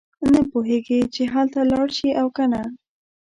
نه 0.33 0.41
پوهېږي 0.51 0.99
چې 1.13 1.23
هلته 1.33 1.59
لاړ 1.71 1.87
شي 1.97 2.09
او 2.21 2.27
کنه. 2.37 2.61